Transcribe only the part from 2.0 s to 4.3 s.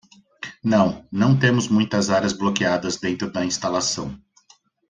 áreas bloqueadas dentro da instalação.